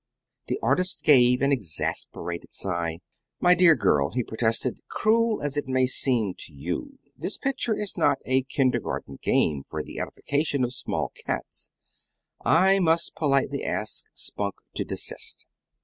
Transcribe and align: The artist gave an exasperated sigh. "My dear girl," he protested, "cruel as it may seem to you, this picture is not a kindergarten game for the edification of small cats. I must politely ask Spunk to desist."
The 0.47 0.57
artist 0.63 1.03
gave 1.03 1.43
an 1.43 1.51
exasperated 1.51 2.51
sigh. 2.53 3.01
"My 3.39 3.53
dear 3.53 3.75
girl," 3.75 4.09
he 4.13 4.23
protested, 4.23 4.79
"cruel 4.89 5.43
as 5.43 5.57
it 5.57 5.67
may 5.67 5.85
seem 5.85 6.33
to 6.39 6.51
you, 6.53 6.97
this 7.15 7.37
picture 7.37 7.75
is 7.75 7.95
not 7.97 8.17
a 8.25 8.41
kindergarten 8.41 9.19
game 9.21 9.61
for 9.61 9.83
the 9.83 9.99
edification 9.99 10.63
of 10.63 10.73
small 10.73 11.11
cats. 11.27 11.69
I 12.43 12.79
must 12.79 13.13
politely 13.13 13.63
ask 13.63 14.05
Spunk 14.15 14.55
to 14.73 14.83
desist." 14.83 15.45